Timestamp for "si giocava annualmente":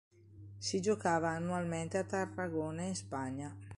0.57-1.99